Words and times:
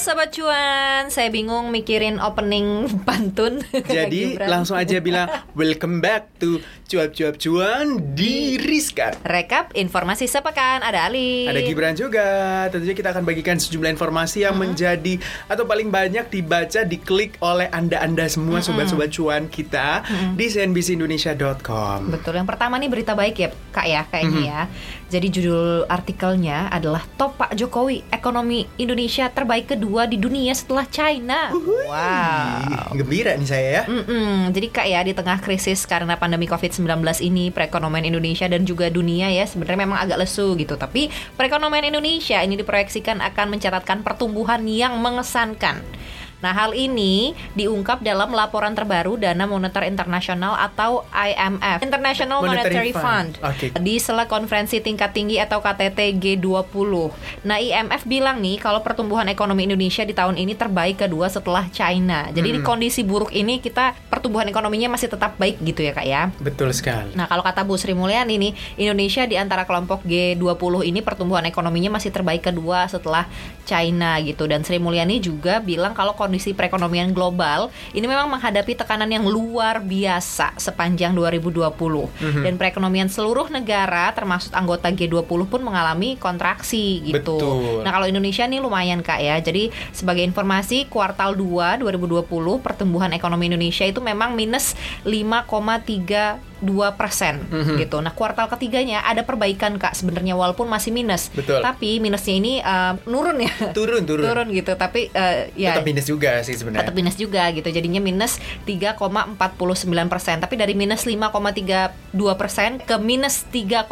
Sobat 0.00 0.32
Cuan, 0.32 1.12
saya 1.12 1.28
bingung 1.28 1.68
mikirin 1.68 2.16
opening 2.24 2.88
pantun. 3.06 3.60
Jadi 3.68 4.40
langsung 4.40 4.80
aja 4.80 4.96
bilang 4.96 5.28
welcome 5.52 6.00
back 6.00 6.40
to 6.40 6.56
cuap-cuap 6.88 7.36
cuan 7.36 8.00
di 8.16 8.56
Rizka. 8.56 9.12
Rekap 9.20 9.76
informasi 9.76 10.24
sepekan, 10.24 10.80
ada 10.80 11.04
Ali. 11.04 11.44
Ada 11.44 11.60
Gibran 11.60 11.92
juga. 11.92 12.64
Tentunya 12.72 12.96
kita 12.96 13.12
akan 13.12 13.28
bagikan 13.28 13.60
sejumlah 13.60 13.92
informasi 13.92 14.48
yang 14.48 14.56
menjadi 14.56 15.20
atau 15.52 15.68
paling 15.68 15.92
banyak 15.92 16.32
dibaca, 16.32 16.80
diklik 16.80 17.36
oleh 17.44 17.68
anda-anda 17.68 18.24
semua 18.24 18.64
sobat-sobat 18.64 19.12
cuan 19.12 19.52
kita 19.52 20.00
di 20.32 20.48
cnbcindonesia.com. 20.48 22.08
Betul, 22.08 22.40
yang 22.40 22.48
pertama 22.48 22.80
nih 22.80 22.88
berita 22.88 23.12
baik 23.12 23.36
ya 23.36 23.52
Kak 23.52 23.84
ya, 23.84 24.02
kayaknya 24.08 24.40
ya 24.40 24.62
Jadi 25.10 25.26
judul 25.26 25.90
artikelnya 25.90 26.70
adalah 26.70 27.02
Top 27.18 27.34
Pak 27.34 27.58
Jokowi, 27.58 28.06
ekonomi 28.14 28.62
Indonesia 28.78 29.26
terbaik 29.26 29.74
kedua 29.74 30.06
di 30.06 30.14
dunia 30.14 30.54
setelah 30.54 30.86
China 30.86 31.50
Wow 31.50 32.62
Ih, 32.94 33.02
Gembira 33.02 33.34
nih 33.34 33.48
saya 33.50 33.68
ya. 33.68 33.82
Mm-mm. 33.90 34.54
Jadi 34.54 34.66
kak 34.70 34.86
ya 34.86 35.02
di 35.02 35.10
tengah 35.10 35.42
krisis 35.42 35.82
karena 35.82 36.14
pandemi 36.14 36.46
COVID-19 36.46 37.02
ini 37.26 37.50
perekonomian 37.50 38.06
Indonesia 38.06 38.46
dan 38.46 38.62
juga 38.62 38.86
dunia 38.86 39.26
ya 39.34 39.42
sebenarnya 39.50 39.82
memang 39.82 39.98
agak 39.98 40.22
lesu 40.22 40.54
gitu. 40.54 40.78
Tapi 40.78 41.10
perekonomian 41.34 41.90
Indonesia 41.90 42.38
ini 42.38 42.54
diproyeksikan 42.54 43.18
akan 43.18 43.58
mencatatkan 43.58 44.06
pertumbuhan 44.06 44.62
yang 44.70 44.94
mengesankan. 45.02 45.82
Nah, 46.40 46.56
hal 46.56 46.72
ini 46.72 47.36
diungkap 47.52 48.00
dalam 48.00 48.32
laporan 48.32 48.72
terbaru 48.72 49.20
Dana 49.20 49.44
Moneter 49.44 49.84
Internasional 49.84 50.56
atau 50.56 51.04
IMF, 51.12 51.84
International 51.84 52.40
Monetary, 52.40 52.90
Monetary 52.90 52.92
Fund, 52.96 53.32
Fund. 53.40 53.48
Oke. 53.52 53.66
di 53.80 53.94
sela 54.00 54.24
konferensi 54.24 54.80
tingkat 54.80 55.12
tinggi 55.12 55.36
atau 55.36 55.60
KTT 55.60 56.16
G20. 56.16 56.92
Nah, 57.44 57.60
IMF 57.60 58.08
bilang 58.08 58.40
nih 58.40 58.56
kalau 58.56 58.80
pertumbuhan 58.80 59.28
ekonomi 59.28 59.68
Indonesia 59.68 60.02
di 60.02 60.16
tahun 60.16 60.40
ini 60.40 60.56
terbaik 60.56 61.04
kedua 61.04 61.28
setelah 61.28 61.68
China. 61.68 62.32
Jadi 62.32 62.56
di 62.56 62.60
kondisi 62.64 63.04
buruk 63.04 63.30
ini 63.36 63.60
kita 63.60 63.92
pertumbuhan 64.08 64.48
ekonominya 64.48 64.96
masih 64.96 65.12
tetap 65.12 65.36
baik 65.36 65.60
gitu 65.60 65.84
ya, 65.84 65.92
Kak 65.92 66.06
ya. 66.08 66.32
Betul 66.40 66.72
sekali. 66.72 67.12
Nah, 67.12 67.28
kalau 67.28 67.44
kata 67.44 67.62
Bu 67.68 67.76
Sri 67.76 67.92
Mulyani 67.92 68.40
nih, 68.40 68.52
Indonesia 68.80 69.28
di 69.28 69.36
antara 69.36 69.68
kelompok 69.68 70.02
G20 70.08 70.88
ini 70.88 71.04
pertumbuhan 71.04 71.44
ekonominya 71.44 72.00
masih 72.00 72.08
terbaik 72.08 72.48
kedua 72.48 72.88
setelah 72.88 73.28
China 73.70 74.18
gitu. 74.18 74.50
Dan 74.50 74.66
Sri 74.66 74.82
Mulyani 74.82 75.22
juga 75.22 75.62
bilang 75.62 75.94
kalau 75.94 76.18
kondisi 76.18 76.50
perekonomian 76.50 77.14
global 77.14 77.70
ini 77.94 78.02
memang 78.10 78.26
menghadapi 78.26 78.74
tekanan 78.74 79.06
yang 79.06 79.30
luar 79.30 79.78
biasa 79.78 80.58
sepanjang 80.58 81.14
2020. 81.14 81.70
Dan 82.42 82.58
perekonomian 82.58 83.06
seluruh 83.06 83.46
negara 83.46 84.10
termasuk 84.10 84.50
anggota 84.50 84.90
G20 84.90 85.46
pun 85.46 85.62
mengalami 85.62 86.18
kontraksi 86.18 86.98
gitu. 87.06 87.38
Betul. 87.38 87.86
Nah, 87.86 87.94
kalau 87.94 88.10
Indonesia 88.10 88.42
nih 88.42 88.58
lumayan 88.58 89.06
Kak 89.06 89.22
ya. 89.22 89.38
Jadi 89.38 89.70
sebagai 89.94 90.26
informasi 90.26 90.90
kuartal 90.90 91.38
2 91.38 91.78
2020 91.78 92.26
pertumbuhan 92.58 93.14
ekonomi 93.14 93.46
Indonesia 93.46 93.86
itu 93.86 94.02
memang 94.02 94.34
minus 94.34 94.74
5,32 96.60 96.92
persen 96.92 97.34
Mhm. 97.42 97.76
gitu. 97.78 97.98
Nah 97.98 98.12
kuartal 98.12 98.46
ketiganya 98.48 99.00
ada 99.02 99.22
perbaikan 99.22 99.76
Kak 99.76 99.92
sebenarnya 99.92 100.34
walaupun 100.34 100.66
masih 100.66 100.90
minus. 100.90 101.28
Betul. 101.30 101.60
Tapi 101.60 101.98
minusnya 101.98 102.34
ini 102.34 102.52
eh, 102.58 102.92
nurun 103.04 103.38
ya. 103.38 103.52
Turun, 103.76 104.04
turun. 104.04 104.24
Turun 104.24 104.48
gitu. 104.50 104.72
Tapi 104.74 105.08
eh, 105.10 105.50
ya 105.54 105.74
Tetap 105.74 105.86
minus 105.86 106.06
juga 106.06 106.30
sih 106.40 106.54
sebenarnya. 106.54 106.78
tetap 106.82 106.94
minus 106.94 107.16
juga 107.16 107.42
gitu 107.50 107.66
jadinya 107.66 107.98
minus 107.98 108.36
3,49 108.64 109.36
persen 110.06 110.36
tapi 110.38 110.54
dari 110.54 110.72
minus 110.72 111.04
5,32 111.04 111.90
persen 112.34 112.78
ke 112.78 112.96
minus 112.96 113.44
3,49 113.46 113.88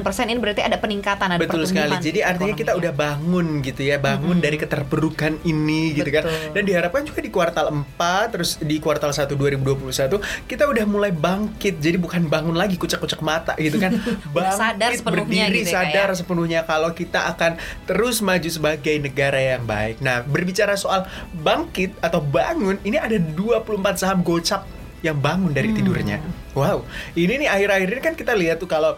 persen 0.00 0.24
ini 0.26 0.38
berarti 0.38 0.62
ada 0.62 0.76
peningkatan 0.76 1.28
ada 1.30 1.40
Betul 1.40 1.64
sekali. 1.64 1.94
Jadi 1.96 2.20
artinya 2.20 2.52
kita 2.52 2.72
ekonominya. 2.72 2.80
udah 2.80 2.92
bangun 2.94 3.46
gitu 3.60 3.82
ya, 3.82 3.96
bangun 3.96 4.38
dari 4.38 4.56
keterpurukan 4.56 5.42
ini 5.42 5.94
gitu 5.94 6.08
kan. 6.10 6.24
Dan 6.50 6.62
diharapkan 6.64 7.02
juga 7.02 7.20
di 7.20 7.30
kuartal 7.30 7.66
4 7.70 8.32
terus 8.32 8.56
di 8.58 8.76
kuartal 8.78 9.10
1 9.10 9.30
2021 9.30 10.18
kita 10.46 10.64
udah 10.64 10.84
mulai 10.84 11.10
bangkit. 11.10 11.76
Jadi 11.84 12.00
bukan 12.00 12.24
bangun 12.26 12.56
lagi 12.56 12.74
kucek-kucek 12.74 13.20
mata 13.20 13.52
gitu 13.56 13.76
kan. 13.76 13.92
Udah 14.32 14.56
sadar 14.56 14.96
sepenuhnya 14.96 15.44
berdiri 15.44 15.60
gitu 15.60 15.68
ya, 15.68 15.74
Kak, 15.74 15.84
sadar 15.84 16.08
ya. 16.08 16.14
sepenuhnya 16.16 16.60
kalau 16.64 16.90
kita 16.90 17.20
akan 17.28 17.52
terus 17.84 18.18
maju 18.18 18.48
sebagai 18.48 18.94
negara 18.96 19.36
yang 19.36 19.62
baik. 19.62 20.00
Nah, 20.00 20.24
berbicara 20.24 20.74
soal 20.74 21.04
bangkit 21.36 21.92
atau 22.00 22.18
bangun, 22.18 22.80
ini 22.80 22.96
ada 22.96 23.20
24 23.20 24.00
saham 24.00 24.24
gocap 24.24 24.64
yang 25.00 25.20
bangun 25.20 25.52
dari 25.52 25.68
Hmm. 25.68 25.76
tidurnya. 25.76 26.18
Wow. 26.56 26.88
Ini 27.12 27.36
nih 27.36 27.48
akhir-akhir 27.50 27.88
ini 27.90 28.00
kan 28.00 28.14
kita 28.14 28.32
lihat 28.32 28.56
tuh 28.56 28.66
kalau 28.66 28.96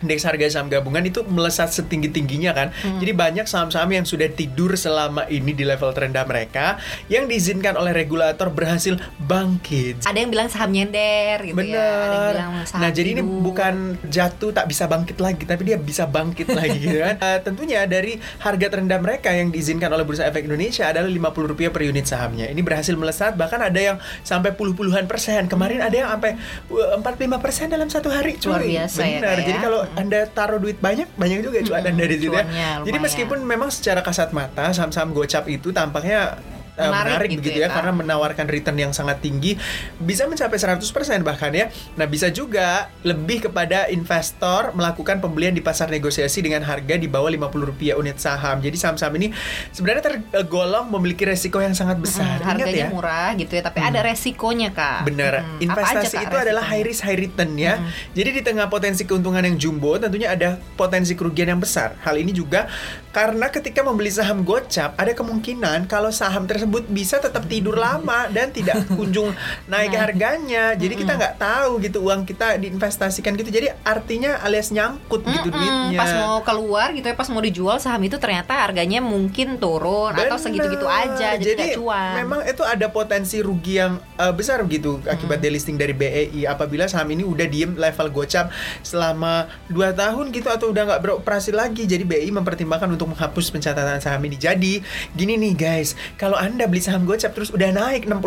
indeks 0.00 0.24
harga 0.24 0.48
saham 0.50 0.68
gabungan 0.68 1.04
itu 1.04 1.20
melesat 1.24 1.70
setinggi-tingginya 1.70 2.52
kan. 2.52 2.68
Hmm. 2.72 2.98
Jadi 2.98 3.12
banyak 3.12 3.46
saham-saham 3.46 3.90
yang 3.90 4.04
sudah 4.04 4.28
tidur 4.28 4.72
selama 4.74 5.28
ini 5.28 5.52
di 5.52 5.62
level 5.62 5.92
terendah 5.92 6.24
mereka 6.24 6.80
yang 7.06 7.24
diizinkan 7.24 7.76
oleh 7.76 7.92
regulator 7.92 8.48
berhasil 8.48 8.96
bangkit. 9.20 10.02
ada 10.02 10.16
yang 10.16 10.30
bilang 10.30 10.48
saham 10.48 10.70
nyender 10.70 11.38
gitu 11.44 11.56
Bener. 11.56 11.76
ya 11.76 11.86
ada 11.86 12.40
yang 12.40 12.52
bilang 12.52 12.66
saham 12.66 12.80
Nah, 12.80 12.90
jadi 12.90 13.08
ini 13.12 13.22
tidur. 13.22 13.40
bukan 13.44 13.74
jatuh 14.08 14.50
tak 14.50 14.66
bisa 14.66 14.84
bangkit 14.84 15.18
lagi, 15.18 15.44
tapi 15.44 15.62
dia 15.64 15.76
bisa 15.76 16.04
bangkit 16.04 16.48
lagi 16.58 16.78
gitu 16.80 16.98
kan. 16.98 17.16
Eh, 17.16 17.38
tentunya 17.40 17.84
dari 17.84 18.16
harga 18.40 18.66
terendah 18.66 18.98
mereka 18.98 19.30
yang 19.30 19.48
diizinkan 19.48 19.90
oleh 19.90 20.02
Bursa 20.02 20.24
Efek 20.24 20.44
Indonesia 20.44 20.88
adalah 20.88 21.06
Rp50 21.06 21.68
per 21.68 21.82
unit 21.84 22.04
sahamnya. 22.04 22.48
Ini 22.48 22.60
berhasil 22.60 22.96
melesat 22.96 23.36
bahkan 23.36 23.60
ada 23.60 23.76
yang 23.76 23.96
sampai 24.22 24.52
puluh-puluhan 24.52 25.04
persen. 25.04 25.46
Kemarin 25.46 25.84
ada 25.84 25.92
yang 25.92 26.08
sampai 26.08 26.40
uh, 26.72 26.96
45 26.98 27.44
persen 27.44 27.66
dalam 27.68 27.86
satu 27.86 28.08
hari. 28.08 28.34
Cuy. 28.34 28.48
Luar 28.50 28.64
biasa 28.64 29.00
ya, 29.04 29.18
Benar. 29.20 29.36
Kak, 29.36 29.46
Jadi 29.46 29.58
ya. 29.58 29.62
kalau 29.62 29.80
Anda 29.96 30.26
taruh 30.30 30.58
duit 30.62 30.78
banyak, 30.78 31.10
banyak 31.18 31.38
juga 31.42 31.58
cuan 31.66 31.82
Mm-mm, 31.82 31.92
Anda 31.94 32.04
di 32.06 32.16
situ 32.20 32.30
ya. 32.34 32.44
Jadi 32.86 32.98
meskipun 33.00 33.38
memang 33.42 33.70
secara 33.74 34.00
kasat 34.04 34.30
mata 34.30 34.70
saham-saham 34.70 35.10
gocap 35.10 35.50
itu 35.50 35.74
tampaknya 35.74 36.38
Menarik 36.88 37.04
menarik, 37.10 37.28
gitu 37.36 37.40
begitu 37.44 37.60
ya, 37.60 37.68
ya, 37.68 37.76
karena 37.76 37.92
menawarkan 37.92 38.46
return 38.48 38.78
yang 38.80 38.92
sangat 38.96 39.20
tinggi 39.20 39.60
bisa 40.00 40.24
mencapai 40.24 40.56
100% 40.56 40.80
bahkan 41.20 41.52
ya. 41.52 41.68
Nah, 42.00 42.06
bisa 42.08 42.32
juga 42.32 42.88
lebih 43.04 43.50
kepada 43.50 43.90
investor 43.92 44.72
melakukan 44.72 45.20
pembelian 45.20 45.52
di 45.52 45.60
pasar 45.60 45.92
negosiasi 45.92 46.40
dengan 46.40 46.64
harga 46.64 46.96
di 46.96 47.10
bawah 47.10 47.28
Rp50 47.30 47.98
unit 47.98 48.16
saham. 48.16 48.62
Jadi 48.62 48.76
saham-saham 48.78 49.14
ini 49.20 49.28
sebenarnya 49.74 50.02
tergolong 50.32 50.88
memiliki 50.88 51.26
resiko 51.26 51.58
yang 51.60 51.74
sangat 51.74 51.98
besar. 51.98 52.40
Hmm, 52.40 52.56
Ingat 52.56 52.68
harganya 52.70 52.86
ya. 52.86 52.88
murah 52.88 53.28
gitu 53.34 53.52
ya 53.58 53.62
tapi 53.66 53.78
ada 53.82 54.00
resikonya 54.00 54.70
kak 54.70 55.02
Benar, 55.10 55.32
Hmm, 55.42 55.58
investasi 55.58 56.14
aja, 56.14 56.22
Kak, 56.22 56.26
itu 56.30 56.36
adalah 56.46 56.62
high 56.62 56.84
risk 56.86 57.02
high 57.02 57.18
return 57.18 57.50
ya. 57.58 57.74
Jadi 58.14 58.30
di 58.38 58.42
tengah 58.46 58.70
potensi 58.70 59.02
keuntungan 59.02 59.42
yang 59.42 59.58
jumbo, 59.58 59.98
tentunya 59.98 60.30
ada 60.30 60.60
potensi 60.78 61.18
kerugian 61.18 61.50
yang 61.50 61.60
besar. 61.60 61.98
Hal 62.06 62.14
ini 62.20 62.30
juga 62.30 62.70
karena 63.10 63.50
ketika 63.50 63.82
membeli 63.82 64.06
saham 64.06 64.46
gocap, 64.46 64.94
ada 64.94 65.10
kemungkinan 65.10 65.90
kalau 65.90 66.14
saham 66.14 66.46
tersebut 66.46 66.69
bisa 66.86 67.18
tetap 67.18 67.44
tidur 67.46 67.74
lama 67.74 68.30
dan 68.30 68.50
tidak 68.50 68.86
kunjung 68.96 69.34
naik 69.66 69.88
Nah. 69.90 70.06
harganya. 70.06 70.64
Jadi 70.78 70.94
kita 70.94 71.18
nggak 71.18 71.34
tahu 71.36 71.82
gitu 71.82 71.98
uang 72.00 72.22
kita 72.22 72.54
diinvestasikan 72.56 73.34
gitu. 73.34 73.50
Jadi 73.50 73.74
artinya 73.82 74.38
alias 74.40 74.70
nyangkut 74.70 75.22
gitu 75.22 75.48
Mm-mm, 75.48 75.58
duitnya. 75.90 75.98
pas 75.98 76.12
mau 76.14 76.38
keluar 76.40 76.92
gitu 76.92 77.06
ya 77.06 77.16
pas 77.16 77.26
mau 77.26 77.42
dijual 77.42 77.76
saham 77.78 78.02
itu 78.02 78.16
ternyata 78.16 78.54
harganya 78.54 79.02
mungkin 79.02 79.58
turun 79.58 80.14
atau 80.14 80.36
Benar. 80.36 80.38
segitu-gitu 80.38 80.86
aja 80.86 81.34
jadi, 81.34 81.56
nggak 81.56 81.76
cuan 81.80 82.12
memang 82.22 82.40
itu 82.46 82.62
ada 82.62 82.86
potensi 82.86 83.42
rugi 83.42 83.80
yang 83.80 83.98
uh, 84.14 84.30
besar 84.30 84.62
gitu 84.66 85.00
akibat 85.06 85.40
delisting 85.40 85.74
dari 85.74 85.90
BEI 85.90 86.46
apabila 86.46 86.86
saham 86.86 87.10
ini 87.10 87.24
udah 87.24 87.46
diem 87.46 87.74
level 87.74 88.08
gocap 88.12 88.52
selama 88.82 89.48
2 89.68 89.90
tahun 89.96 90.24
gitu 90.30 90.48
atau 90.48 90.70
udah 90.70 90.82
nggak 90.86 91.00
beroperasi 91.02 91.50
lagi 91.50 91.84
jadi 91.84 92.02
BEI 92.04 92.30
mempertimbangkan 92.30 92.90
untuk 92.90 93.10
menghapus 93.10 93.50
pencatatan 93.50 93.98
saham 93.98 94.22
ini 94.24 94.36
jadi 94.36 94.82
gini 95.14 95.34
nih 95.34 95.54
guys 95.56 95.94
kalau 96.14 96.36
anda 96.50 96.66
beli 96.66 96.80
saham 96.80 97.02
gocap 97.02 97.30
terus 97.30 97.48
udah 97.48 97.70
naik 97.70 98.04
60% 98.04 98.18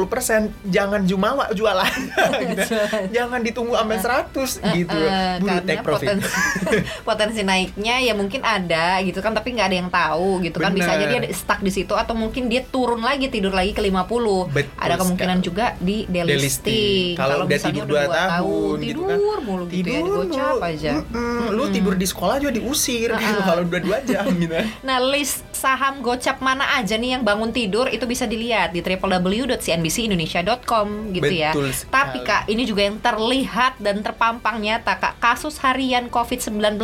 jangan 0.68 1.04
jumawa 1.04 1.52
jualan 1.52 1.92
gitu. 2.46 2.75
jangan 3.12 3.40
ditunggu 3.40 3.74
sampai 3.74 3.98
100 4.00 4.31
gitu 4.74 4.96
Eh, 4.96 5.36
buru 5.38 5.58
take 5.62 5.81
profit 5.81 6.08
potensi, 6.10 6.30
potensi 7.08 7.42
naiknya 7.42 8.00
ya 8.02 8.14
mungkin 8.14 8.42
ada 8.42 8.98
gitu 9.02 9.20
kan 9.20 9.31
tapi 9.31 9.52
nggak 9.52 9.68
ada 9.68 9.78
yang 9.78 9.90
tahu 9.90 10.40
gitu 10.42 10.58
kan 10.58 10.72
bisa 10.72 10.90
aja 10.90 11.06
dia 11.06 11.20
Bener. 11.20 11.34
stuck 11.34 11.60
di 11.60 11.70
situ 11.70 11.94
atau 11.94 12.14
mungkin 12.14 12.48
dia 12.48 12.64
turun 12.64 13.00
lagi 13.00 13.28
tidur 13.28 13.52
lagi 13.52 13.72
ke 13.72 13.81
50 13.81 14.50
Betul 14.50 14.72
ada 14.78 14.96
kemungkinan 14.96 15.38
sekali. 15.38 15.46
juga 15.46 15.66
di 15.78 15.98
delisting, 16.06 16.30
Delisting. 16.34 17.10
Kalau 17.16 17.36
udah 17.44 17.60
tidur 17.60 17.84
udah 17.84 17.92
2 18.00 18.06
dua 18.06 18.24
tahun, 18.30 18.75
gitu 18.80 19.02
kan. 19.02 19.18
tidur 19.18 19.38
mulu 19.42 19.64
gitu 19.66 19.75
ya 19.75 19.84
Tidur 19.84 20.24
digocap 20.24 20.54
lu. 20.54 20.62
aja 20.64 20.92
Mm-mm. 21.04 21.42
Lu 21.52 21.64
tidur 21.70 21.94
di 21.94 22.06
sekolah 22.06 22.36
juga 22.38 22.52
diusir 22.54 23.10
gitu 23.12 23.40
kalau 23.48 23.62
udah 23.64 23.81
2 23.81 24.10
jam 24.10 24.25
gitu. 24.31 24.54
Nah, 24.81 24.98
list 25.02 25.44
saham 25.54 26.00
gocap 26.00 26.38
mana 26.40 26.75
aja 26.75 26.94
nih 26.94 27.10
yang 27.14 27.24
bangun 27.24 27.50
tidur 27.50 27.88
itu 27.88 28.04
bisa 28.13 28.30
dilihat 28.30 28.69
di 28.69 28.86
www.cnbcindonesia.com 28.86 30.88
gitu 31.18 31.33
ya. 31.33 31.57
Betul 31.57 31.74
sekali. 31.74 31.89
Tapi 31.89 32.21
Kak, 32.21 32.45
ini 32.48 32.63
juga 32.69 32.86
yang 32.86 33.01
terlihat 33.01 33.81
dan 33.81 34.06
terpampang 34.06 34.62
nyata 34.62 35.01
Kak, 35.01 35.18
kasus 35.18 35.57
harian 35.65 36.13
COVID-19 36.13 36.77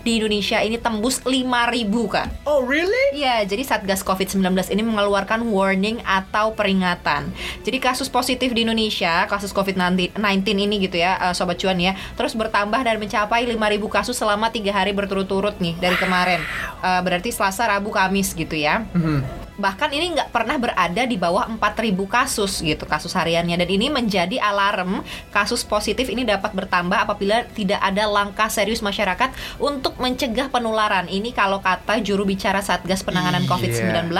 di 0.00 0.16
Indonesia 0.16 0.64
ini 0.64 0.80
tembus 0.80 1.20
5000 1.22 2.08
Kak. 2.08 2.48
Oh 2.48 2.64
really? 2.64 3.12
Iya, 3.12 3.44
jadi 3.44 3.60
Satgas 3.60 4.00
COVID-19 4.00 4.72
ini 4.72 4.80
mengeluarkan 4.80 5.44
warning 5.52 6.00
atau 6.02 6.56
peringatan. 6.56 7.28
Jadi 7.60 7.78
kasus 7.78 8.08
positif 8.08 8.56
di 8.56 8.64
Indonesia, 8.64 9.28
kasus 9.28 9.52
COVID-19 9.52 10.16
ini 10.56 10.80
gitu 10.80 10.96
ya, 10.96 11.20
eh, 11.30 11.36
Sobat 11.36 11.60
Cuan 11.60 11.76
ya, 11.76 11.92
terus 12.16 12.32
bertambah 12.32 12.80
dan 12.80 12.96
mencapai 12.96 13.44
5.000 13.44 13.92
kasus 13.92 14.16
selama 14.16 14.48
tiga 14.48 14.72
hari 14.72 14.96
berturut-turut 14.96 15.60
nih 15.60 15.76
dari 15.76 16.00
kemarin. 16.00 16.40
Eh, 16.80 17.00
berarti 17.04 17.28
Selasa, 17.28 17.68
Rabu, 17.68 17.92
Kamis 17.92 18.32
gitu 18.32 18.56
ya 18.56 18.88
Mhm. 18.94 19.49
Bahkan 19.60 19.92
ini 19.92 20.16
nggak 20.16 20.32
pernah 20.32 20.56
berada 20.56 21.02
di 21.04 21.20
bawah 21.20 21.44
4.000 21.46 21.92
kasus 22.08 22.64
gitu 22.64 22.88
kasus 22.88 23.12
hariannya 23.12 23.60
dan 23.60 23.68
ini 23.68 23.92
menjadi 23.92 24.40
alarm 24.40 25.04
kasus 25.28 25.60
positif 25.62 26.08
ini 26.08 26.24
dapat 26.24 26.56
bertambah 26.56 26.96
apabila 26.96 27.44
tidak 27.52 27.78
ada 27.78 28.08
langkah 28.08 28.48
serius 28.48 28.80
masyarakat 28.80 29.30
untuk 29.60 30.00
mencegah 30.00 30.48
penularan 30.48 31.06
ini 31.06 31.30
kalau 31.30 31.60
kata 31.60 32.00
juru 32.00 32.24
bicara 32.24 32.64
Satgas 32.64 33.04
Penanganan 33.04 33.44
Iya. 33.44 33.50
COVID-19 33.50 34.12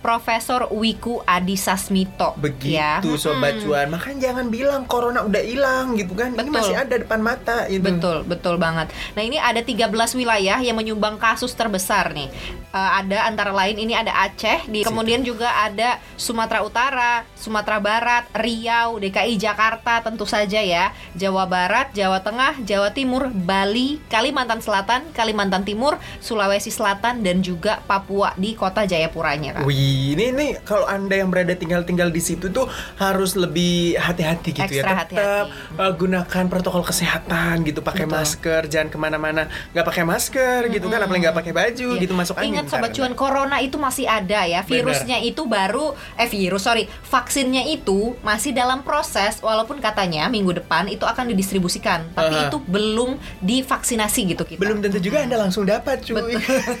Profesor 0.00 0.60
Wiku 0.72 1.20
Adhisa 1.28 1.76
Smito 1.76 2.32
Begitu 2.40 2.74
ya. 2.74 2.98
sobat 3.18 3.60
Mm-mm. 3.60 3.64
cuan. 3.68 3.86
Makanya 3.92 4.18
jangan 4.32 4.46
bilang 4.48 4.82
corona 4.88 5.20
udah 5.22 5.42
hilang 5.44 5.94
gitu 6.00 6.16
kan. 6.16 6.32
Ini 6.32 6.48
Betul. 6.48 6.54
masih 6.56 6.76
ada 6.80 6.94
depan 6.96 7.20
mata 7.20 7.68
gitu. 7.68 7.84
Betul, 7.84 8.16
betul 8.24 8.54
banget. 8.56 8.88
Nah, 9.12 9.22
ini 9.22 9.36
ada 9.36 9.60
13 9.60 9.92
wilayah 10.16 10.58
yang 10.64 10.76
menyumbang 10.78 11.20
kasus 11.20 11.52
terbesar 11.52 12.14
nih. 12.16 12.30
Eh, 12.68 12.90
ada 13.00 13.24
antara 13.24 13.48
lain 13.48 13.80
ini 13.80 13.96
ada 13.96 14.12
Aceh, 14.28 14.68
di 14.68 14.84
kemudian 14.84 15.24
juga 15.24 15.48
ada 15.48 15.96
Sumatera 16.20 16.60
Utara, 16.60 17.24
Sumatera 17.32 17.80
Barat, 17.80 18.28
Riau, 18.36 19.00
DKI 19.00 19.40
Jakarta 19.40 20.04
tentu 20.04 20.28
saja 20.28 20.60
ya, 20.60 20.92
Jawa 21.16 21.48
Barat, 21.48 21.96
Jawa 21.96 22.20
Tengah, 22.20 22.60
Jawa 22.60 22.92
Timur, 22.92 23.32
Bali, 23.32 24.04
Kalimantan 24.12 24.60
Selatan, 24.60 25.08
Kalimantan 25.16 25.64
Timur, 25.64 25.96
Sulawesi 26.20 26.68
Selatan 26.68 27.24
dan 27.24 27.40
juga 27.40 27.80
Papua 27.88 28.36
di 28.36 28.52
kota 28.52 28.84
Jayapuranya, 28.84 29.56
Kak. 29.56 29.64
Wih, 29.64 30.12
ini 30.12 30.36
nih 30.36 30.50
kalau 30.60 30.84
anda 30.84 31.16
yang 31.16 31.32
berada 31.32 31.56
tinggal-tinggal 31.56 32.12
di 32.12 32.20
situ 32.20 32.52
tuh 32.52 32.68
harus 33.00 33.32
lebih 33.32 33.96
hati-hati 33.96 34.52
gitu 34.52 34.68
Ekstra 34.68 34.76
ya. 34.76 35.08
Tetap 35.08 35.48
hati-hati. 35.48 35.80
uh, 35.80 35.92
gunakan 35.96 36.44
protokol 36.52 36.84
kesehatan 36.84 37.64
gitu, 37.64 37.80
pakai 37.80 38.04
Betul. 38.04 38.12
masker, 38.20 38.60
jangan 38.68 38.88
ke 38.92 38.98
mana-mana 39.00 39.48
nggak 39.72 39.86
pakai 39.88 40.04
masker 40.04 40.68
gitu 40.68 40.92
kan, 40.92 41.00
apalagi 41.00 41.24
nggak 41.24 41.38
pakai 41.40 41.52
baju 41.56 41.88
Iya. 41.96 42.02
gitu 42.04 42.12
masuk 42.12 42.36
angin. 42.36 42.57
Ingat 42.58 42.66
sobat 42.68 42.90
cuan 42.92 43.14
corona 43.14 43.56
itu 43.58 43.76
masih 43.76 44.04
ada 44.04 44.42
ya. 44.42 44.60
Virusnya 44.62 45.18
itu 45.20 45.46
baru 45.46 45.94
eh 46.14 46.26
virus 46.26 46.64
sorry, 46.64 46.84
vaksinnya 47.02 47.62
itu 47.64 48.18
masih 48.20 48.50
dalam 48.50 48.82
proses 48.82 49.38
walaupun 49.38 49.78
katanya 49.78 50.26
minggu 50.26 50.50
depan 50.54 50.86
itu 50.86 51.02
akan 51.02 51.30
didistribusikan, 51.30 52.10
tapi 52.12 52.34
Aha. 52.34 52.46
itu 52.48 52.58
belum 52.60 53.16
divaksinasi 53.40 54.20
gitu 54.28 54.42
kita. 54.44 54.58
Belum 54.58 54.82
tentu 54.82 54.98
juga 54.98 55.22
anda 55.22 55.38
langsung 55.38 55.62
dapat 55.62 56.02
cuy. 56.02 56.34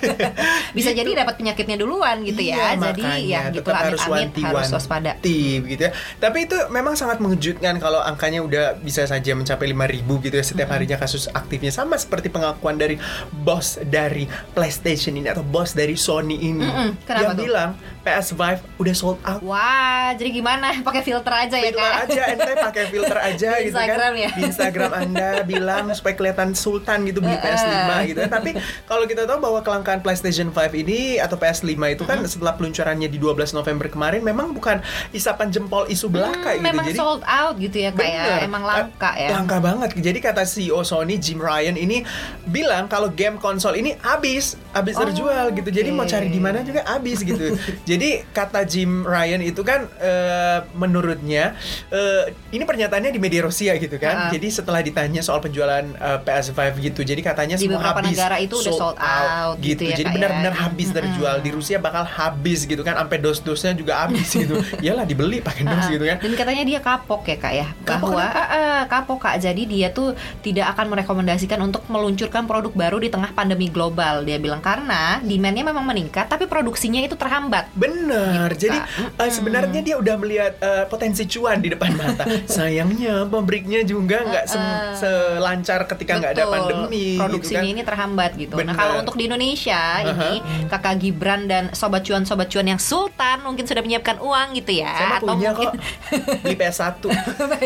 Bisa 0.76 0.88
Gitu. 0.88 1.04
jadi 1.04 1.20
dapat 1.20 1.36
penyakitnya 1.36 1.76
duluan 1.76 2.24
gitu 2.24 2.40
ya. 2.40 2.72
Iya, 2.74 2.80
Jadi 2.80 3.02
makanya 3.02 3.18
ya 3.20 3.42
gitu 3.52 3.68
tetap 3.68 3.84
harus 3.84 4.00
amit-amit 4.00 4.40
harus 4.40 4.68
waspada. 4.72 5.12
wanti 5.14 5.40
gitu 5.68 5.82
ya. 5.84 5.92
Tapi 6.16 6.38
itu 6.48 6.56
memang 6.68 6.94
sangat 6.94 7.18
mengejutkan 7.20 7.76
kalau 7.76 8.00
angkanya 8.00 8.40
udah 8.40 8.64
bisa 8.78 9.04
saja 9.04 9.32
mencapai 9.36 9.68
5000 9.68 10.24
gitu 10.24 10.34
ya 10.34 10.44
setiap 10.44 10.68
harinya 10.72 10.96
kasus 10.96 11.28
aktifnya 11.28 11.68
sama 11.68 12.00
seperti 12.00 12.28
pengakuan 12.28 12.80
dari 12.80 12.96
bos 13.30 13.76
dari 13.84 14.24
PlayStation 14.52 15.12
ini 15.12 15.28
atau 15.28 15.44
bos 15.44 15.67
dari 15.72 15.94
Sony 15.94 16.36
ini 16.38 16.62
Mm-mm, 16.62 16.90
kenapa 17.02 17.22
yang 17.22 17.32
tuh? 17.32 17.42
bilang 17.42 17.70
PS5 17.98 18.40
udah 18.76 18.94
sold 18.94 19.20
out. 19.20 19.40
Wah, 19.42 20.12
jadi 20.12 20.30
gimana? 20.30 20.72
Pakai 20.86 21.02
filter 21.02 21.28
aja 21.30 21.56
ya, 21.56 21.68
filter 21.68 21.92
aja 21.98 22.22
ente 22.28 22.52
pakai 22.58 22.84
filter 22.86 23.18
aja 23.18 23.48
Di 23.54 23.62
gitu 23.64 23.74
Instagram 23.74 24.10
kan 24.10 24.12
ya? 24.16 24.30
di 24.30 24.42
Instagram 24.44 24.92
anda 24.94 25.30
bilang 25.50 25.84
supaya 25.92 26.14
kelihatan 26.14 26.48
sultan 26.52 27.04
gitu 27.04 27.18
beli 27.18 27.36
PS5 27.36 27.68
gitu 28.06 28.18
kan 28.22 28.30
tapi 28.34 28.50
kalau 28.84 29.04
kita 29.04 29.24
tahu 29.24 29.38
bahwa 29.38 29.60
kelangkaan 29.60 30.00
PlayStation 30.00 30.48
5 30.48 30.56
ini 30.74 30.98
atau 31.16 31.34
PS5 31.34 31.68
itu 31.90 32.02
kan 32.02 32.18
setelah 32.24 32.54
peluncurannya 32.54 33.06
di 33.06 33.16
12 33.16 33.36
November 33.52 33.86
kemarin 33.86 34.20
memang 34.20 34.50
bukan 34.50 34.80
isapan 35.10 35.48
jempol 35.48 35.84
isu 35.86 36.08
belaka 36.08 36.36
Hmm, 36.48 36.54
gitu 36.54 36.64
memang 36.64 36.84
jadi 36.86 36.96
sold 36.96 37.22
out 37.22 37.54
gitu 37.56 37.76
ya 37.78 37.90
Kak 37.90 38.04
ya. 38.04 38.24
Emang 38.40 38.62
langka 38.62 39.10
ya. 39.14 39.28
Langka 39.30 39.58
banget. 39.58 39.90
Jadi 39.94 40.18
kata 40.18 40.42
CEO 40.42 40.80
Sony 40.80 41.16
Jim 41.16 41.38
Ryan 41.38 41.74
ini 41.74 42.02
bilang 42.44 42.86
kalau 42.86 43.08
game 43.08 43.36
konsol 43.36 43.74
ini 43.74 43.96
habis, 44.00 44.56
habis 44.70 44.94
Oh, 44.94 45.04
terjual 45.04 45.52
gitu. 45.58 45.70
Jadi 45.70 45.88
mau 45.90 46.04
cari 46.04 46.28
di 46.28 46.38
mana 46.38 46.62
juga 46.62 46.86
habis 46.86 47.20
gitu. 47.20 47.54
Jadi 47.90 48.22
kata 48.30 48.62
Jim 48.62 49.02
Ryan 49.02 49.42
itu 49.42 49.60
kan 49.60 49.86
eh, 49.98 50.58
menurutnya 50.72 51.54
eh, 51.88 52.30
ini 52.50 52.62
pernyataannya 52.62 53.10
di 53.10 53.20
media 53.20 53.42
Rusia 53.42 53.74
gitu 53.76 53.96
kan. 53.96 54.28
Ha-ha. 54.28 54.32
Jadi 54.32 54.48
setelah 54.48 54.80
ditanya 54.80 55.20
soal 55.20 55.38
penjualan 55.38 55.84
eh, 55.84 56.18
PS5 56.22 56.58
gitu. 56.80 57.00
Jadi 57.02 57.20
katanya 57.20 57.56
Di 57.56 57.66
semua 57.66 57.82
habis. 57.82 58.14
negara 58.14 58.36
itu 58.38 58.54
udah 58.56 58.74
sold 58.74 58.98
out 58.98 59.56
gitu 59.58 59.82
ya, 59.84 59.94
Jadi 59.96 60.08
Kak, 60.08 60.14
benar-benar 60.14 60.54
ya. 60.54 60.60
habis 60.64 60.88
terjual. 60.90 61.36
Di 61.40 61.50
Rusia 61.50 61.76
bakal 61.78 62.04
habis 62.04 62.64
gitu 62.64 62.80
kan. 62.82 62.94
Sampai 62.98 63.18
dos-dosnya 63.18 63.72
juga 63.74 64.04
habis 64.04 64.28
gitu. 64.28 64.58
Iyalah 64.84 65.04
dibeli 65.04 65.38
pakai 65.40 65.64
dos 65.64 65.76
Ah, 65.78 65.90
gitu 65.90 66.04
kan. 66.04 66.18
Dan 66.18 66.32
katanya 66.34 66.62
dia 66.66 66.80
kapok 66.82 67.22
ya 67.24 67.36
kak 67.38 67.52
ya 67.54 67.66
Kapok 67.86 68.10
bahwa 68.12 68.26
ah, 68.26 68.48
ah, 68.50 68.80
kapok 68.90 69.18
kak. 69.22 69.36
Jadi 69.38 69.62
dia 69.64 69.88
tuh 69.90 70.12
tidak 70.42 70.74
akan 70.74 70.90
merekomendasikan 70.92 71.58
untuk 71.62 71.86
meluncurkan 71.86 72.44
produk 72.44 72.72
baru 72.74 72.98
di 72.98 73.08
tengah 73.08 73.30
pandemi 73.32 73.70
global. 73.70 74.26
Dia 74.26 74.36
bilang 74.36 74.58
karena 74.58 75.22
demandnya 75.48 75.64
memang 75.72 75.86
meningkat, 75.88 76.28
tapi 76.28 76.44
produksinya 76.44 77.00
itu 77.00 77.16
terhambat. 77.16 77.72
Benar. 77.72 78.52
Gitu, 78.52 78.68
Jadi 78.68 78.78
eh, 79.16 79.30
sebenarnya 79.32 79.80
dia 79.80 79.96
udah 79.96 80.14
melihat 80.20 80.52
eh, 80.60 80.84
potensi 80.84 81.24
cuan 81.24 81.64
di 81.64 81.72
depan 81.72 81.96
mata. 81.96 82.28
Sayangnya 82.60 83.24
pabriknya 83.24 83.80
juga 83.88 84.28
nggak 84.28 84.44
se- 84.44 84.60
Uh-uh. 84.60 84.92
selancar 84.92 85.88
ketika 85.88 86.20
nggak 86.20 86.32
ada 86.36 86.44
pandemi. 86.52 87.16
Produksinya 87.16 87.64
gitu 87.64 87.72
kan. 87.72 87.80
ini 87.80 87.82
terhambat 87.82 88.30
gitu. 88.36 88.54
Nah 88.60 88.68
Benar. 88.68 88.76
kalau 88.76 88.94
untuk 89.00 89.16
di 89.16 89.24
Indonesia 89.24 90.04
ini 90.04 90.44
kakak 90.68 90.94
Gibran 91.00 91.48
dan 91.48 91.72
sobat 91.72 92.04
cuan 92.04 92.28
sobat 92.28 92.52
cuan 92.52 92.68
yang 92.68 92.80
sultan 92.82 93.40
mungkin 93.40 93.64
sudah 93.64 93.80
menyiapkan 93.80 94.20
uang 94.20 94.52
gitu 94.60 94.84
ya. 94.84 94.92
Saya 94.92 95.08
mah 95.16 95.20
punya 95.24 95.56
mungkin 95.56 95.68
kok 95.72 96.44
beli 96.44 96.56
PS1. 96.60 96.92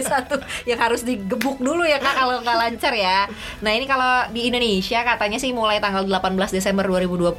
satu 0.13 0.37
yang 0.69 0.79
harus 0.83 1.03
digebuk 1.07 1.57
dulu 1.59 1.83
ya 1.83 1.99
kak 1.99 2.15
kalau 2.15 2.39
nggak 2.45 2.59
lancar 2.59 2.95
ya. 2.95 3.27
Nah 3.65 3.73
ini 3.75 3.91
kalau 3.91 4.29
di 4.31 4.47
Indonesia 4.47 5.03
katanya 5.03 5.39
sih 5.41 5.51
mulai 5.51 5.83
tanggal 5.83 6.05
18 6.05 6.53
Desember 6.53 6.85
2020 6.85 7.33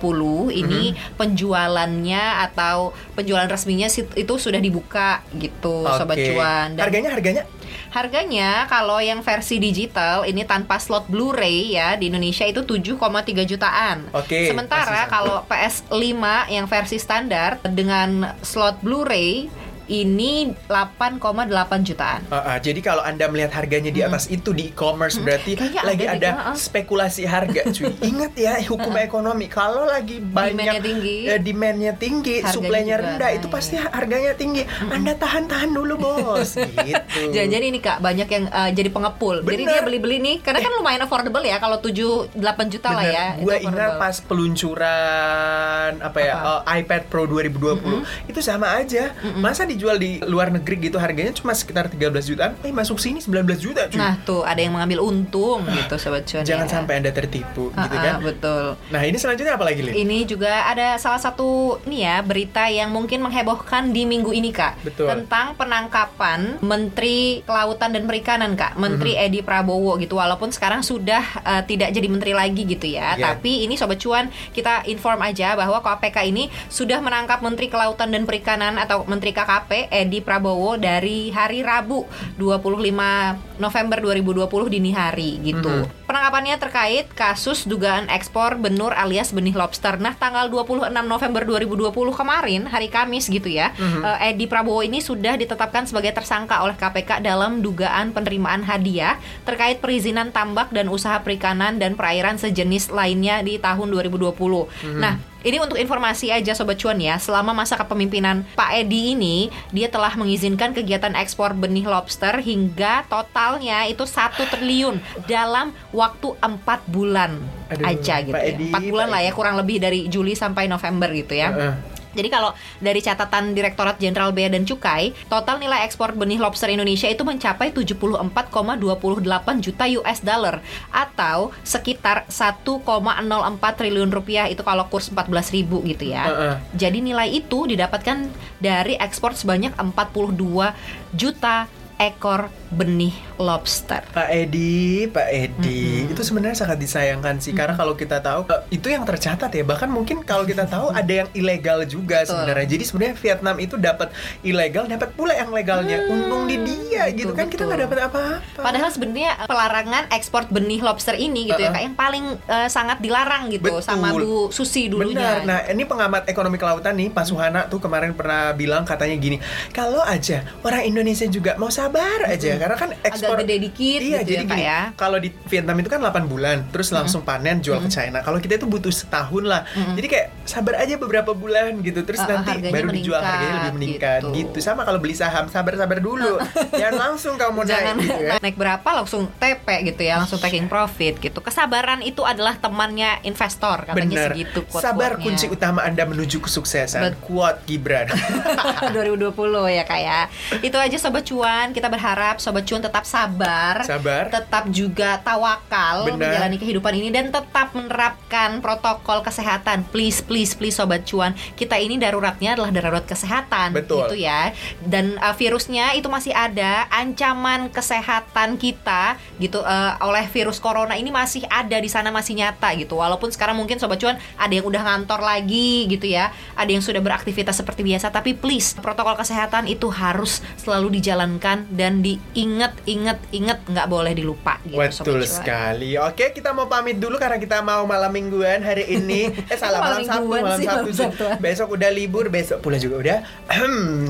ini 0.49 0.91
Mhm. 0.91 1.15
penjualannya 1.15 2.23
atau 2.43 2.77
penjualan 3.13 3.45
resminya 3.45 3.87
itu 3.89 4.33
sudah 4.35 4.57
dibuka 4.57 5.21
gitu 5.33 5.85
sobat 5.85 6.15
Oke. 6.15 6.27
cuan. 6.29 6.67
Dan 6.73 6.83
Harganya 6.83 7.09
harganya 7.11 7.43
harganya 7.89 8.49
kalau 8.65 8.97
yang 8.97 9.21
versi 9.21 9.57
digital 9.57 10.23
ini 10.23 10.43
tanpa 10.43 10.77
slot 10.77 11.05
Blu-ray 11.05 11.73
ya 11.73 11.93
di 11.93 12.09
Indonesia 12.09 12.43
itu 12.43 12.61
7,3 12.61 12.97
jutaan. 13.43 14.09
Oke, 14.11 14.49
Sementara 14.49 14.81
masih 14.83 14.99
sama. 14.99 15.11
kalau 15.11 15.37
PS5 15.45 16.01
yang 16.49 16.65
versi 16.65 16.97
standar 16.97 17.61
dengan 17.63 18.09
slot 18.41 18.81
Blu-ray 18.81 19.49
ini 19.93 20.49
8,8 20.65 21.85
jutaan. 21.85 22.25
Ah, 22.33 22.57
ah, 22.57 22.57
jadi 22.57 22.81
kalau 22.81 23.05
anda 23.05 23.29
melihat 23.29 23.53
harganya 23.61 23.93
di 23.93 24.01
atas 24.01 24.25
itu 24.33 24.49
di 24.49 24.73
e-commerce 24.73 25.21
berarti 25.21 25.53
Kayaknya 25.53 25.81
lagi 25.85 26.05
ada 26.09 26.29
ada, 26.33 26.57
spekulasi 26.57 27.29
harga 27.29 27.61
cuy. 27.69 27.93
Ingat 28.09 28.33
ya 28.33 28.57
hukum 28.65 28.97
ekonomi 28.97 29.45
kalau 29.45 29.85
lagi 29.85 30.17
Demand-nya 30.17 30.81
banyak 30.81 30.81
tinggi, 30.81 31.17
eh, 31.29 31.39
demand-nya 31.39 31.93
tinggi, 31.93 32.41
suplainya 32.41 32.97
rendah 32.97 33.29
itu 33.37 33.45
pasti 33.53 33.77
harganya 33.77 34.33
tinggi. 34.33 34.65
Anda 34.89 35.13
tahan-tahan 35.13 35.69
dulu 35.69 35.93
bos. 36.01 36.57
gitu. 36.89 37.21
Jangan-jangan 37.29 37.65
ini 37.69 37.79
kak 37.79 37.97
banyak 38.01 38.27
yang 38.33 38.45
eh, 38.49 38.69
jadi 38.73 38.89
pengepul. 38.89 39.45
Jadi 39.45 39.63
Bener. 39.63 39.77
dia 39.77 39.81
beli-beli 39.85 40.17
nih 40.17 40.35
karena 40.41 40.59
kan 40.65 40.71
lumayan 40.73 41.01
affordable 41.05 41.45
ya 41.45 41.61
kalau 41.61 41.77
7 41.77 42.33
8 42.33 42.73
juta 42.73 42.89
lah 42.89 43.05
ya. 43.05 43.25
Gue 43.37 43.61
ingat 43.61 44.01
pas 44.01 44.17
peluncuran 44.25 45.91
apa 46.01 46.17
ya 46.17 46.33
Apa? 46.41 46.49
eh, 46.65 46.81
iPad 46.81 47.01
Pro 47.13 47.29
2020 47.29 48.31
itu 48.31 48.39
sama 48.41 48.73
aja. 48.79 49.13
Masa 49.37 49.67
dijual 49.83 49.99
di 49.99 50.23
luar 50.23 50.47
negeri 50.47 50.87
gitu 50.87 50.95
harganya 50.95 51.35
cuma 51.35 51.51
sekitar 51.51 51.91
13 51.91 51.99
jutaan, 52.23 52.55
eh 52.63 52.71
masuk 52.71 52.95
sini 52.95 53.19
19 53.19 53.43
juta 53.59 53.91
cuy. 53.91 53.99
Nah 53.99 54.15
tuh 54.23 54.47
ada 54.47 54.55
yang 54.55 54.71
mengambil 54.71 55.03
untung 55.03 55.67
gitu 55.67 55.99
sobat 55.99 56.23
cuan. 56.23 56.47
Jangan 56.47 56.63
ya. 56.63 56.71
sampai 56.71 57.03
Anda 57.03 57.11
tertipu 57.11 57.75
Ah, 57.75 57.83
gitu 57.83 57.95
ah, 57.99 58.01
kan. 58.01 58.13
Betul. 58.23 58.65
Nah, 58.87 59.01
ini 59.03 59.17
selanjutnya 59.19 59.59
apa 59.59 59.67
lagi, 59.67 59.83
Lin? 59.83 59.91
Ini 59.93 60.23
juga 60.23 60.63
ada 60.63 60.95
salah 60.95 61.19
satu 61.19 61.43
nih 61.83 61.99
ya 61.99 62.15
berita 62.23 62.63
yang 62.71 62.95
mungkin 62.95 63.19
menghebohkan 63.19 63.91
di 63.91 64.07
minggu 64.07 64.31
ini 64.31 64.55
kak 64.55 64.79
Betul. 64.87 65.11
tentang 65.11 65.59
penangkapan 65.59 66.63
Menteri 66.63 67.43
Kelautan 67.43 67.91
dan 67.91 68.07
Perikanan 68.07 68.55
kak 68.55 68.79
Menteri 68.79 69.13
Mhm. 69.13 69.23
Edi 69.27 69.39
Prabowo 69.41 69.99
gitu 69.99 70.15
walaupun 70.15 70.47
sekarang 70.47 70.79
sudah 70.79 71.19
eh, 71.43 71.63
tidak 71.67 71.91
jadi 71.91 72.07
menteri 72.07 72.31
lagi 72.31 72.63
gitu 72.63 72.87
ya 72.87 73.19
Iya. 73.19 73.35
tapi 73.35 73.65
ini 73.65 73.75
sobat 73.75 73.99
cuan 73.99 74.25
kita 74.53 74.87
inform 74.87 75.19
aja 75.19 75.53
bahwa 75.53 75.81
KPK 75.81 76.23
ini 76.25 76.47
sudah 76.69 77.03
menangkap 77.03 77.41
Menteri 77.41 77.67
Kelautan 77.67 78.09
dan 78.09 78.23
Perikanan 78.23 78.79
atau 78.79 79.03
Menteri 79.03 79.33
KKP 79.33 79.62
KP 79.63 79.87
Edi 79.87 80.19
Prabowo 80.19 80.75
dari 80.75 81.31
hari 81.31 81.63
Rabu 81.63 82.03
25 82.35 83.63
November 83.63 83.97
2020 84.03 84.67
dini 84.67 84.91
hari 84.91 85.39
gitu. 85.39 85.87
Mhm. 85.87 86.03
Penangkapannya 86.03 86.59
terkait 86.59 87.07
kasus 87.15 87.63
dugaan 87.63 88.11
ekspor 88.11 88.59
benur 88.59 88.91
alias 88.91 89.31
benih 89.31 89.55
lobster. 89.55 89.95
Nah, 90.03 90.19
tanggal 90.19 90.51
26 90.51 90.91
November 91.07 91.47
2020 91.47 92.11
kemarin 92.11 92.67
hari 92.67 92.91
Kamis 92.91 93.31
gitu 93.31 93.47
ya. 93.47 93.71
eh, 94.03 94.35
Edi 94.35 94.51
Prabowo 94.51 94.83
ini 94.83 94.99
sudah 94.99 95.39
ditetapkan 95.39 95.87
sebagai 95.87 96.11
tersangka 96.11 96.59
oleh 96.59 96.75
KPK 96.75 97.23
dalam 97.23 97.63
dugaan 97.63 98.11
penerimaan 98.11 98.67
hadiah 98.67 99.15
terkait 99.47 99.79
perizinan 99.79 100.35
tambak 100.35 100.75
dan 100.75 100.91
usaha 100.91 101.23
perikanan 101.23 101.79
dan 101.79 101.95
perairan 101.95 102.35
sejenis 102.35 102.91
lainnya 102.91 103.39
di 103.39 103.55
tahun 103.55 103.87
2020. 103.87 104.67
Nah, 104.99 105.17
ini 105.43 105.59
untuk 105.59 105.75
informasi 105.75 106.31
aja 106.31 106.55
Sobat 106.55 106.79
Cuan 106.79 106.97
ya, 106.97 107.19
selama 107.19 107.51
masa 107.51 107.75
kepemimpinan 107.75 108.47
Pak 108.55 108.71
Edi 108.79 109.13
ini, 109.13 109.51
dia 109.75 109.91
telah 109.91 110.15
mengizinkan 110.15 110.71
kegiatan 110.71 111.13
ekspor 111.19 111.51
benih 111.51 111.83
lobster 111.83 112.39
hingga 112.39 113.03
totalnya 113.11 113.83
itu 113.85 114.07
satu 114.07 114.47
triliun 114.47 115.03
dalam 115.27 115.75
waktu 115.91 116.33
empat 116.39 116.87
bulan 116.87 117.43
Aduh, 117.69 117.83
aja 117.83 118.23
gitu 118.23 118.33
Pak 118.33 118.43
ya. 118.43 118.51
Edi, 118.55 118.63
Empat 118.71 118.83
bulan 118.87 119.07
Pak 119.11 119.13
lah 119.13 119.21
ya, 119.21 119.31
kurang 119.35 119.55
lebih 119.59 119.77
dari 119.83 120.07
Juli 120.07 120.33
sampai 120.33 120.71
November 120.71 121.11
gitu 121.11 121.35
ya. 121.35 121.51
Heeh. 121.51 121.92
Jadi 122.13 122.29
kalau 122.29 122.53
dari 122.79 123.01
catatan 123.01 123.53
Direktorat 123.57 123.97
Jenderal 123.97 124.31
Bea 124.31 124.49
dan 124.49 124.63
Cukai, 124.63 125.13
total 125.27 125.59
nilai 125.59 125.83
ekspor 125.85 126.13
benih 126.13 126.37
lobster 126.37 126.69
Indonesia 126.69 127.09
itu 127.09 127.25
mencapai 127.25 127.73
74,28 127.73 129.65
juta 129.65 129.85
US 129.99 130.19
dollar 130.21 130.61
atau 130.93 131.51
sekitar 131.65 132.29
1,04 132.29 133.77
triliun 133.77 134.09
rupiah 134.13 134.45
itu 134.47 134.61
kalau 134.61 134.85
kurs 134.87 135.09
14.000 135.09 135.89
gitu 135.89 136.05
ya. 136.07 136.23
Heeh. 136.29 136.55
Jadi 136.77 136.97
nilai 137.01 137.29
itu 137.33 137.65
didapatkan 137.67 138.29
dari 138.61 138.95
ekspor 138.95 139.35
sebanyak 139.35 139.75
42 139.75 140.71
juta 141.13 141.67
ekor 142.03 142.51
benih 142.73 143.13
lobster. 143.37 144.01
Pak 144.11 144.29
Edi, 144.33 145.05
Pak 145.07 145.29
Edi, 145.29 146.09
itu 146.09 146.21
sebenarnya 146.25 146.65
sangat 146.65 146.81
disayangkan 146.81 147.37
sih 147.37 147.53
karena 147.53 147.77
kalau 147.77 147.93
kita 147.93 148.17
tahu 148.19 148.49
eh, 148.49 148.61
itu 148.73 148.89
yang 148.89 149.05
tercatat 149.05 149.49
ya 149.53 149.63
bahkan 149.63 149.87
mungkin 149.87 150.25
kalau 150.25 150.43
kita 150.43 150.65
tahu 150.65 150.89
ada 150.89 151.25
yang 151.25 151.29
ilegal 151.37 151.85
juga 151.85 152.25
Betul. 152.25 152.33
sebenarnya. 152.33 152.67
Jadi 152.67 152.83
sebenarnya 152.83 153.15
Vietnam 153.21 153.55
itu 153.61 153.75
dapat 153.77 154.09
ilegal, 154.41 154.89
dapat 154.89 155.09
pula 155.13 155.33
yang 155.37 155.53
legalnya. 155.53 156.05
Untung 156.09 156.49
di 156.49 156.57
dia 156.65 157.09
betul, 157.09 157.19
gitu 157.21 157.31
kan 157.37 157.45
kita 157.47 157.63
nggak 157.69 157.81
dapat 157.87 157.97
apa-apa. 158.09 158.41
Padahal 158.57 158.89
sebenarnya 158.89 159.31
pelarangan 159.45 160.03
ekspor 160.09 160.49
benih 160.49 160.81
lobster 160.81 161.13
ini 161.13 161.49
gitu 161.53 161.61
ya 161.61 161.69
Uh-uh. 161.69 161.77
kak 161.77 161.83
yang 161.85 161.95
paling 161.97 162.25
eh, 162.49 162.67
sangat 162.69 162.97
dilarang 162.99 163.53
gitu 163.53 163.69
Betul. 163.69 163.85
sama 163.85 164.13
Bu 164.17 164.49
Susi 164.49 164.89
dulunya. 164.89 165.41
Benar. 165.41 165.45
Nah, 165.45 165.59
ini 165.69 165.83
pengamat 165.85 166.25
ekonomi 166.25 166.57
kelautan 166.57 166.97
nih, 166.97 167.13
Pak 167.13 167.25
Suhana 167.29 167.69
tuh 167.69 167.77
kemarin 167.77 168.17
pernah 168.17 168.51
bilang 168.57 168.81
katanya 168.81 169.15
gini, 169.21 169.37
kalau 169.69 170.01
aja 170.01 170.41
orang 170.65 170.89
Indonesia 170.89 171.29
juga 171.29 171.53
mau 171.61 171.69
sabar 171.69 171.92
aja, 171.95 172.51
karena 172.55 172.75
kan 172.75 172.89
ekspor 172.99 173.35
Agak 173.35 173.45
gede 173.45 173.55
dikit 173.61 173.99
Iya, 173.99 174.19
gitu 174.19 174.25
jadi 174.25 174.33
ya, 174.33 174.41
Kak 174.43 174.49
gini, 174.51 174.63
ya. 174.63 174.79
kalau 174.95 175.17
di 175.17 175.29
Vietnam 175.45 175.77
itu 175.77 175.87
kan 175.87 175.99
8 175.99 176.25
bulan, 176.25 176.57
terus 176.67 176.89
langsung 176.89 177.21
panen 177.21 177.59
jual 177.59 177.77
ke 177.77 177.87
China. 177.87 178.19
Kalau 178.19 178.37
kita 178.37 178.55
itu 178.55 178.65
butuh 178.65 178.89
setahun 178.89 179.43
lah. 179.43 179.61
Jadi 179.93 180.07
kayak 180.07 180.27
sabar 180.43 180.75
aja 180.77 180.95
beberapa 180.95 181.31
bulan 181.31 181.77
gitu, 181.79 182.01
terus 182.01 182.19
Uh, 182.19 182.39
nanti 182.39 182.55
baru 182.65 182.87
dijual 182.89 183.19
meningkat, 183.19 183.27
harganya 183.29 183.55
lebih 183.59 183.73
meningkat 183.75 184.19
gitu. 184.23 184.31
gitu. 184.33 184.57
Sama 184.59 184.81
kalau 184.81 184.97
beli 184.97 185.11
saham, 185.11 185.45
sabar-sabar 185.45 185.99
dulu. 185.99 186.39
Jangan 186.71 186.95
langsung 186.95 187.35
kamu 187.35 187.51
mau 187.51 187.63
Jangan 187.63 187.93
naik 187.93 188.05
gitu 188.05 188.21
ya. 188.23 188.33
naik 188.39 188.55
berapa 188.55 188.89
langsung 188.93 189.27
TP 189.33 189.67
gitu 189.85 190.01
ya, 190.01 190.15
langsung 190.17 190.39
taking 190.39 190.65
profit 190.65 191.19
gitu. 191.19 191.39
Kesabaran 191.39 191.99
itu 191.99 192.23
adalah 192.23 192.55
temannya 192.55 193.19
investor 193.23 193.83
katanya 193.83 194.07
Benar. 194.07 194.29
segitu 194.31 194.59
quote 194.63 194.81
Sabar 194.81 195.11
kunci 195.17 195.45
utama 195.45 195.83
Anda 195.83 196.03
menuju 196.03 196.39
kesuksesan. 196.39 197.01
Bet- 197.03 197.19
Kuat 197.19 197.63
Gibran. 197.63 198.07
2020 198.93 199.35
ya 199.69 199.83
kak 199.83 199.99
ya 199.99 200.19
Itu 200.59 200.75
aja 200.75 200.95
Sobat 200.95 201.23
Cuan 201.23 201.71
Kita 201.71 201.82
berharap 201.87 202.39
Sobat 202.39 202.67
Cuan 202.67 202.83
tetap 202.83 203.07
sabar 203.07 203.83
Sabar. 203.83 204.29
Tetap 204.29 204.69
juga 204.69 205.19
tawakal 205.23 206.07
Benar. 206.07 206.19
Menjalani 206.19 206.57
kehidupan 206.59 206.93
ini 206.99 207.09
Dan 207.09 207.31
tetap 207.31 207.71
menerapkan 207.75 208.59
protokol 208.59 209.23
kesehatan 209.23 209.87
Please, 209.89 210.19
please, 210.19 210.53
please 210.53 210.75
Sobat 210.75 211.07
Cuan 211.07 211.33
Kita 211.55 211.79
ini 211.79 211.95
daruratnya 211.95 212.55
adalah 212.55 212.71
darurat 212.71 213.05
kesehatan 213.07 213.73
Betul. 213.75 214.07
Gitu 214.07 214.27
ya 214.27 214.51
Dan 214.83 215.17
uh, 215.19 215.35
virusnya 215.35 215.95
itu 215.95 216.07
masih 216.11 216.35
ada 216.35 216.87
Ancaman 216.91 217.71
kesehatan 217.71 218.59
kita 218.59 219.15
Gitu 219.39 219.59
uh, 219.63 219.95
Oleh 220.03 220.27
virus 220.29 220.59
corona 220.59 220.99
ini 220.99 221.09
masih 221.09 221.47
ada 221.47 221.79
di 221.79 221.87
sana 221.87 222.11
Masih 222.11 222.35
nyata 222.35 222.75
gitu 222.75 222.99
Walaupun 222.99 223.31
sekarang 223.31 223.55
mungkin 223.55 223.79
Sobat 223.79 223.99
Cuan 223.99 224.19
Ada 224.35 224.59
yang 224.61 224.65
udah 224.67 224.81
ngantor 224.83 225.23
lagi 225.23 225.87
gitu 225.87 226.07
ya 226.07 226.29
Ada 226.53 226.75
yang 226.75 226.83
sudah 226.83 226.99
beraktivitas 226.99 227.59
seperti 227.59 227.83
biasa 227.83 228.11
Tapi 228.11 228.35
please 228.35 228.75
Protokol 228.79 229.15
kesehatan 229.15 229.65
itu 229.69 229.87
harus 229.93 230.43
selalu 230.59 230.99
dijalankan 230.99 231.62
Dan 231.69 232.03
diingat, 232.03 232.75
ingat, 232.83 233.19
ingat 233.31 233.59
Nggak 233.67 233.87
boleh 233.87 234.13
dilupa 234.15 234.59
gitu 234.67 234.79
Betul 234.79 235.23
sekali. 235.27 235.95
Oke, 235.99 236.35
kita 236.35 236.51
mau 236.51 236.67
pamit 236.67 236.99
dulu 236.99 237.15
karena 237.15 237.37
kita 237.39 237.63
mau 237.63 237.85
malam 237.87 238.11
mingguan 238.11 238.63
hari 238.63 238.87
ini. 238.89 239.29
Eh 239.51 239.59
salah 239.59 239.83
Malam 239.83 239.99
malam 240.01 240.07
Sabtu, 240.07 240.29
malam 240.31 240.59
sih, 240.59 240.67
Sabtu. 240.95 241.25
Besok 241.37 241.67
udah 241.75 241.89
libur, 241.91 242.25
besok 242.31 242.63
pula 242.63 242.79
juga 242.79 242.95
udah. 242.99 243.17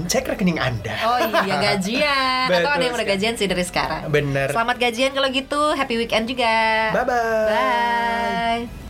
Cek 0.08 0.30
rekening 0.30 0.62
Anda. 0.62 0.94
Oh 1.04 1.20
iya 1.20 1.56
gajian 1.72 2.48
Atau 2.50 2.72
ada 2.72 2.84
yang 2.84 2.96
udah 2.96 3.08
gajian 3.08 3.34
sih 3.36 3.48
dari 3.48 3.64
sekarang 3.66 4.10
Bener. 4.10 4.52
Selamat 4.52 4.78
gajian 4.80 5.12
kalau 5.16 5.30
gitu 5.32 5.62
Happy 5.74 5.96
weekend 6.00 6.30
juga 6.30 6.92
Bye 6.92 7.06
bye. 7.06 7.48
Bye 7.50 8.83